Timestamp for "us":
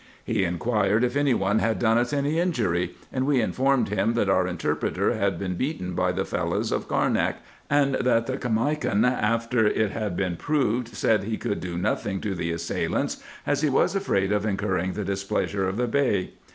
1.99-2.11